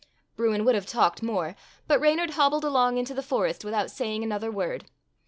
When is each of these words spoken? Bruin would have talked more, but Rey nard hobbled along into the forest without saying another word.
Bruin 0.35 0.65
would 0.65 0.73
have 0.73 0.87
talked 0.87 1.21
more, 1.21 1.53
but 1.87 1.99
Rey 2.01 2.15
nard 2.15 2.31
hobbled 2.31 2.63
along 2.63 2.97
into 2.97 3.13
the 3.13 3.21
forest 3.21 3.63
without 3.63 3.91
saying 3.91 4.23
another 4.23 4.49
word. 4.49 4.85